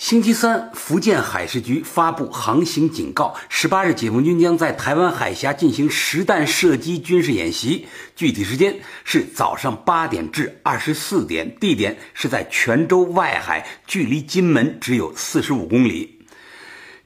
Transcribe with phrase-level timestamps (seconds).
[0.00, 7.86] 星期三，福建海事局发布航行警告：十八日，解放军将在台湾海峡进行实弹射击军事演习，
[8.16, 16.22] 具体时间是早上八点至二十四点，地点是在泉州外海，距离金门只有四十五公里。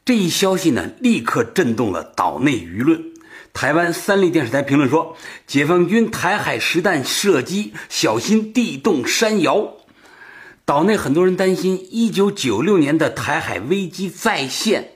[0.04, 3.02] 这一消息呢，立刻震动了岛内舆论。
[3.52, 5.16] 台湾三立电视台评论说
[5.48, 9.78] ：“解放军台海实弹射击，小心地动山摇。”
[10.66, 14.92] 岛内很多人担心，一九九六年的台海危机再现。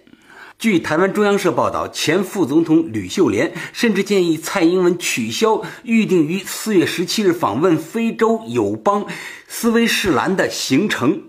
[0.58, 9.06] 据台湾中央社报道，前副总统吕秀莲甚至建议蔡英文取消预定于四月十七日访问非洲友邦
[9.46, 11.24] 斯威士兰的行程，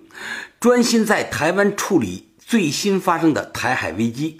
[0.61, 4.37] 专心在台湾处理最新发生的台海危机。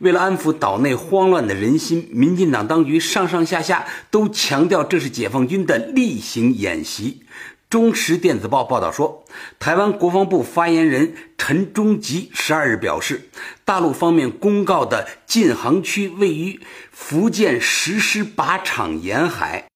[0.00, 7.22] 为了安抚岛内慌乱的人心，民进党当局上上下下都强调这是解放军的例行演习。
[7.68, 9.24] 中时电子报报道说，
[9.58, 13.28] 台湾国防部发言人陈忠吉十二日表示，
[13.64, 16.60] 大陆方面公告的禁航区位于
[16.92, 19.66] 福建石狮靶场沿海。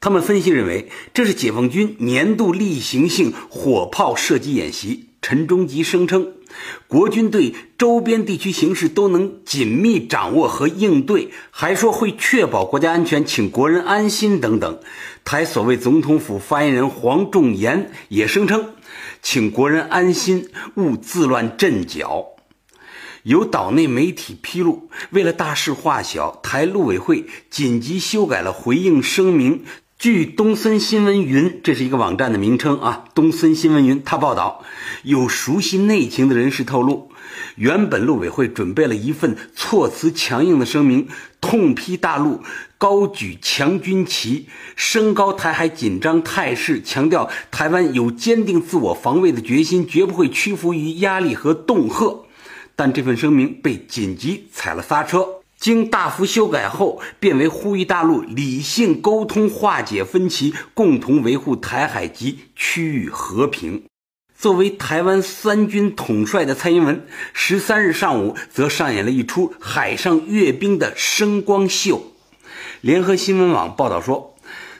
[0.00, 5.08] 他们分析认为，这是解放军年度例行性火炮射击演习。
[5.20, 6.34] 陈忠吉声称，
[6.86, 14.80] 国军对周边地区形势都能紧密掌握和应对，还说会确保国家安全，请国人安心等等。
[15.24, 18.74] 台所谓总统府发言人黄仲岩也声称，
[19.22, 22.26] 请国人安心，勿自乱阵脚。
[23.22, 29.62] 有岛内媒体披露，为了大事化小，台陆委会紧急修改了回应声明。
[30.02, 33.04] 据东森新闻云，这是一个网站的名称啊。
[33.14, 34.64] 东森新闻云，他报道，
[35.04, 37.12] 有熟悉内情的人士透露，
[37.54, 41.06] 原本陆委会准备了一份措辞强硬的声明，
[41.40, 42.40] 痛批大陆
[42.78, 52.24] 高举强军旗，升高台海紧张态势，强调台湾有坚定自我防卫的决心，绝不会屈服于压力和恫吓。
[52.74, 55.41] 但这份声明被紧急踩了刹车。
[55.62, 63.84] 经大幅修改后，变为呼吁大陆理性沟通、化解分歧，共同维护台海及区域和平。
[64.36, 72.12] 作为台湾三军统帅的蔡英文，十三日上午则上演了一出海上阅兵的声光秀。
[72.80, 74.34] 联合新闻网报道说，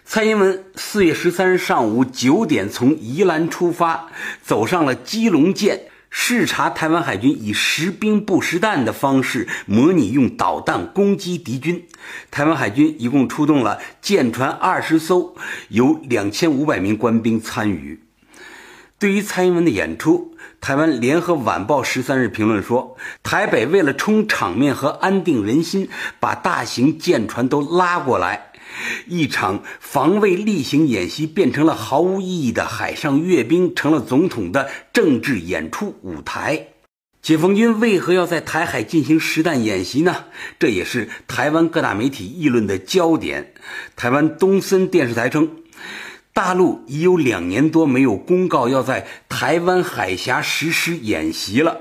[0.05, 4.09] 蔡英文四月十三日上午九点从宜兰出发，
[4.43, 5.92] 走上了基隆舰。
[6.15, 11.89] 视察台湾海军以实兵不实弹的方式模拟用导弹攻击敌军。
[12.31, 15.35] 台湾海军一共出动了舰船二十艘，
[15.71, 17.99] 有两千五百名官兵参与。
[18.99, 25.89] 对于蔡英文的演出，台湾联合晚报十三日评论说：“台北为了冲场面和安定人心，
[26.21, 28.52] 把大型舰船都拉过来。”
[29.07, 36.69] 一场防卫例行演习变成了毫无意义的海上阅兵，成了总统的政治演出舞台。
[37.21, 40.25] 解放军为何要在台海进行实弹演习呢？
[40.59, 43.55] 这也是台湾各大媒体议论的焦点。
[43.95, 45.49] 台湾东森电视台称，
[46.33, 51.81] 大陆已有两年多没有公告要在台湾海峡实施演习了。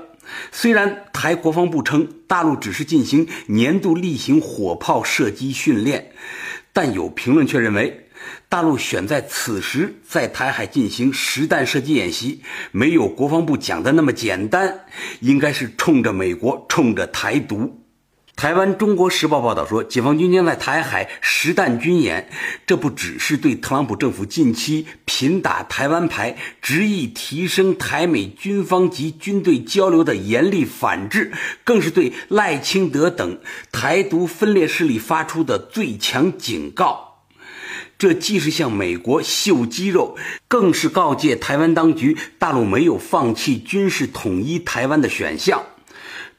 [0.52, 6.12] 虽然台国防部称大陆只是进行年度例行火炮射击训练。
[6.72, 8.08] 但有评论却认为，
[8.48, 14.86] 大陆选在此时在台海进行实弹射击演习，没有国防部讲的那么简单，
[15.20, 17.81] 应该是冲着美国，冲着台独。
[18.34, 22.28] 台湾《中国时报》报道说，解放军将在台海实弹军演，
[22.66, 31.30] 这不只是对特朗普政府近期频打台湾牌、执意提升台美军方及军队交流的严厉反制，
[31.62, 33.38] 更是对赖清德等
[33.70, 37.18] 台独分裂势力发出的最强警告。
[37.96, 40.16] 这既是向美国秀肌肉，
[40.48, 45.62] 更是告诫台湾当局，大陆没有放弃军事统一台湾的选项。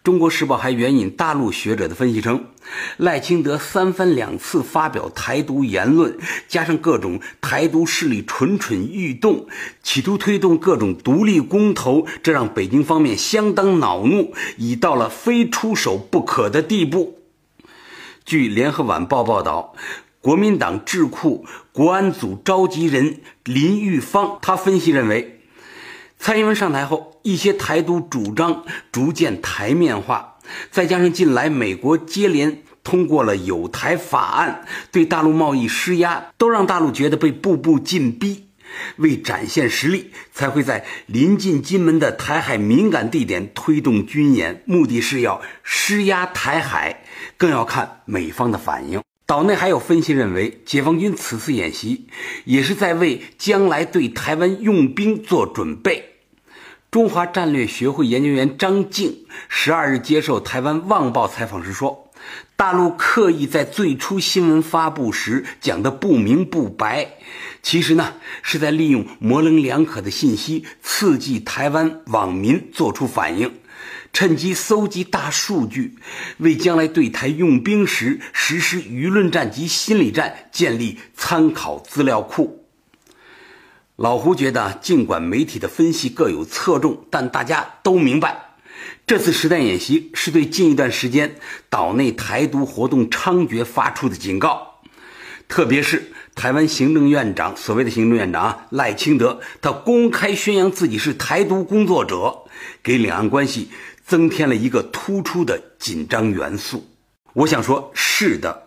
[0.03, 2.47] 中国时报还援引大陆学者的分析称，
[2.97, 6.17] 赖清德三番两次发表台独言论，
[6.49, 9.47] 加上各种台独势力蠢蠢欲动，
[9.81, 17.19] 企图推动各种独立公投，这让北京方面相当恼怒，已到了非出手不可的地步。
[18.25, 19.73] 据联合晚报报道，
[20.19, 25.39] 国民党智库国安组召集人林玉芳，他分析认为。
[26.23, 30.37] 蔡英文上台后，一些台独主张逐渐台面化，
[30.71, 38.45] 再加上近来美国接连通过了有台法案，对大陆贸易施压，都让大陆觉得被步步紧逼。
[38.95, 47.03] 为展现实力，才会在临近金门的台海敏感地点推动军演，目的是要施压台海，
[47.35, 49.01] 更要看美方的反应。
[49.25, 52.07] 岛内还有分析认为，解放军此次演习
[52.45, 56.11] 也是在为将来对台湾用兵做准备。
[56.93, 62.11] 中华战略学会研究员张静十二日接受台湾《望报》采访时说。
[62.55, 67.15] 大陆刻意在最初新闻发布时讲的不明不白，
[67.63, 68.13] 其实呢
[68.43, 73.51] 是在利用模棱两可的信息刺激台湾网民做出反应，
[74.13, 75.95] 趁机搜集大数据，
[76.37, 82.62] 为将来对台用兵时实施舆论战及心理战建立参考资料库。
[83.95, 88.55] 老胡觉得，尽管媒体的分析各有侧重，但大家都明白。
[89.05, 91.35] 这次实弹演习是对近一段时间
[91.69, 94.79] 岛内台独活动猖獗发出的警告，
[95.47, 102.45] 特别是台湾行政院长所谓的行政院长赖清德，他公开宣扬自己是台独工作者，
[102.81, 103.69] 给两岸关系
[104.03, 106.87] 增添了一个突出的紧张元素。
[107.33, 108.62] 我想说，是的，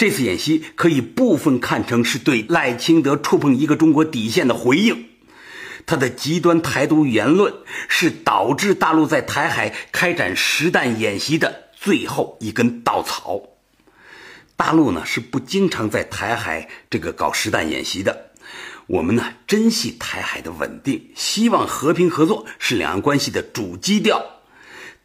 [0.00, 5.10] 这次演习可以部分看成是对赖清德触碰一个中国底线的回应。
[5.84, 7.52] 他的极端台独言论
[7.86, 13.42] 是导致大陆在台海开展实弹演习的最后一根稻草。
[14.56, 18.30] 大陆呢是不经常在台海这个搞实弹演习的。
[18.86, 24.39] 我们呢珍惜台海的稳定，希望和平合作是两岸关系的主基调。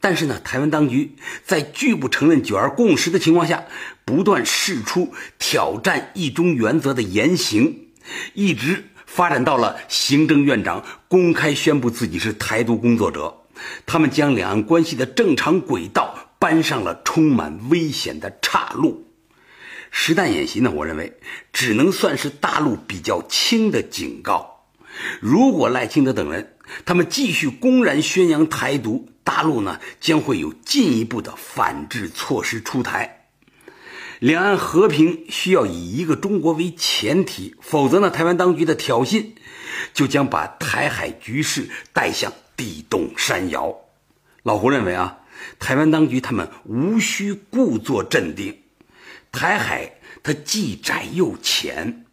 [0.05, 3.65] 但是呢，台湾当局在拒不承认九二共识的情况下，
[4.05, 7.87] 不断试出挑战一中原则的言行，
[8.35, 8.83] 一直。
[9.07, 13.33] 发展到了行政院长公开宣布自己是台独工作者，
[13.87, 19.07] 他们将两岸关系的正常轨道搬上了充满危险的岔路。
[19.89, 20.69] 实弹演习呢？
[20.69, 21.17] 我认为
[21.51, 24.67] 只能算是大陆比较轻的警告。
[25.19, 26.54] 如果赖清德等人
[26.85, 33.27] 他们继续公然宣扬台独，大陆呢将会有进一步的反制措施出台。
[34.19, 39.31] 两岸和平需要以一个中国为前提，否则呢，台湾当局的挑衅
[39.93, 43.75] 就将把台海局势带向地动山摇。
[44.43, 45.19] 老胡认为啊，
[45.59, 48.61] 台湾当局他们无需故作镇定。
[49.31, 52.05] 台海它既窄又浅，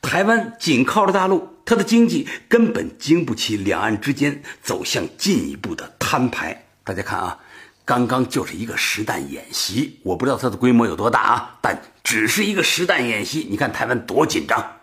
[0.00, 6.66] 台湾紧靠着大陆，他的经济根本经不起两岸之间走向进一步的摊牌。
[6.84, 7.38] 大家看啊。
[7.84, 14.76] 刚刚就是一个实弹演习，我不知道它的规模有多大啊，但只是一个实弹演习，你看台湾多紧张，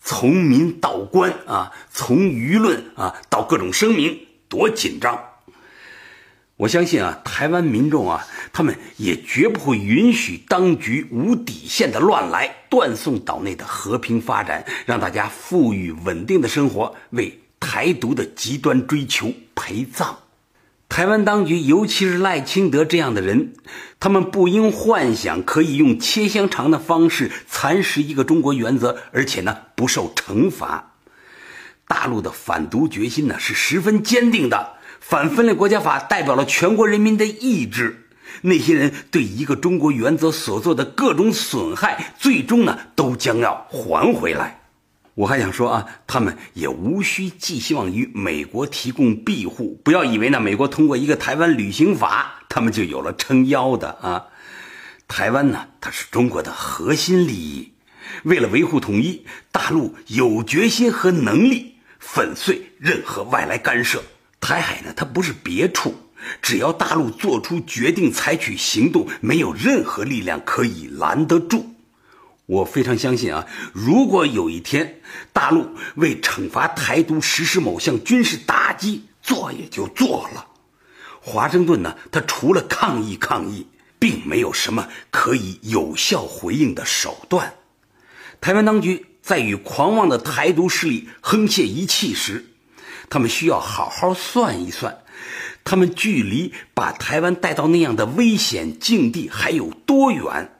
[0.00, 5.25] 从民到官啊，从舆论啊到各种声明，多紧张。
[6.56, 20.16] 我相信啊，台湾民众啊，他们也绝不会允许当局无底线的乱来，断送岛内的和平发展，让大家富裕稳定的生活，为台独的极端追求陪葬。
[20.88, 23.52] 台湾当局，尤其是赖清德这样的人，
[24.00, 30.94] 他们不应幻想可以用切香肠的方式蚕食一个中国原则，而且呢不受惩罚。
[32.06, 38.06] 大陆的反独决心呢是十分坚定的，反分裂国家法代表了全国人民的意志。
[38.42, 44.60] 那些人对一个中国原则所做的各种损害，最终呢都将要还回来。
[45.14, 49.80] 我还想说啊，他们也无需寄希望于美国提供庇护。
[49.82, 54.26] 不要以为呢，美国通过一个台湾旅行法，他们就有了撑腰的啊。
[55.08, 57.72] 台湾呢，它是中国的核心利益。
[58.22, 64.02] 为了维护统一，大陆有决心和能力粉碎任何外来干涉。
[64.40, 65.94] 台海呢，它不是别处，
[66.40, 71.74] 只要大陆做出决定、采取行动，没有任何力量可以拦得住。
[72.46, 75.00] 我非常相信啊，如果有一天
[75.32, 80.46] 大陆为惩罚台独实施某项军事打击，做也就做了。
[81.20, 83.66] 华盛顿呢，他除了抗议抗议，
[83.98, 87.54] 并没有什么可以有效回应的手段。
[88.40, 92.44] 台湾当局在与狂妄的台独势力沆瀣一气时，
[93.10, 94.98] 他们需要好好算一算，
[95.64, 100.52] 他们距离把台湾带到那样的危险境地还有多远。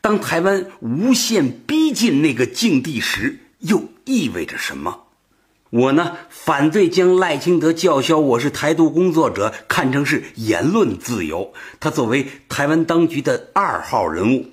[0.00, 5.08] 当台湾无限逼近那个境地时，又意味着什么？
[5.68, 11.52] 我呢，反对将赖清德叫嚣我是台独工作者看成是言论自由。
[11.78, 14.46] 他作为台湾当局的二号人物，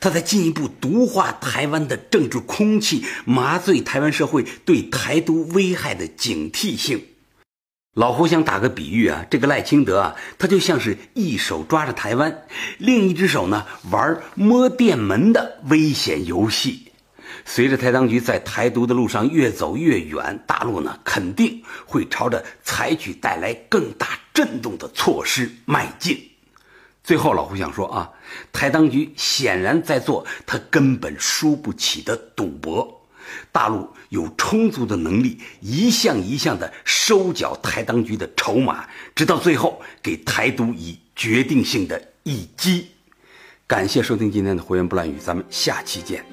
[0.00, 7.04] 他在进一步毒化台湾的政治空气，麻醉台湾社会对台独危害的警惕性。
[7.94, 12.44] 老胡想打个比喻啊，这个赖清德啊，他就像是一手抓着台湾，
[12.78, 16.92] 另一只手呢玩摸电门的危险游戏。
[17.44, 26.29] 随着台当局在台独的路上越走越远，大陆呢肯定会朝着采取带来更大震动的措施迈进。
[27.10, 28.08] 最后，老胡想说啊，
[28.52, 33.02] 台当局显然在做他根本输不起的赌博。
[33.50, 42.86] 大陆有充足的能力，一项一项的收缴台当局的筹码，直到最后给台独以决定性的一击。
[43.66, 46.24] 感谢收听今天的胡言不乱语，咱们下期见。